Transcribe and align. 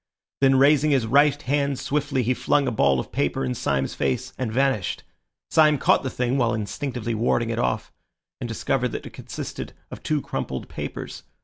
Then 0.39 0.55
raising 0.55 0.89
his 0.89 1.05
right 1.05 1.39
hand 1.43 1.77
swiftly, 1.77 2.23
he 2.23 2.33
flung 2.33 2.67
a 2.67 2.71
ball 2.71 2.99
of 2.99 3.11
paper 3.11 3.45
in 3.45 3.53
Syme's 3.53 3.93
face 3.93 4.33
and 4.35 4.51
vanished. 4.51 5.03
Syme 5.51 5.77
caught 5.77 6.01
the 6.01 6.09
thing 6.09 6.39
while 6.39 6.55
instinctively 6.55 7.13
warding 7.13 7.51
it 7.51 7.59
off, 7.59 7.91
and 8.39 8.47
discovered 8.47 8.93
that 8.93 9.05
it 9.05 9.13
consisted 9.13 9.73
of 9.91 10.01
two 10.01 10.19
crumpled 10.19 10.69
papers. 10.69 11.21